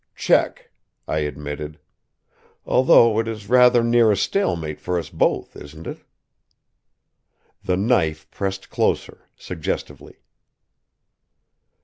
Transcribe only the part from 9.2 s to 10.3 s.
suggestively.